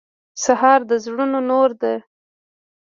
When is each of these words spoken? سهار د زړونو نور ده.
سهار 0.43 0.79
د 0.89 0.91
زړونو 1.03 1.39
نور 1.49 1.69
ده. 1.81 1.93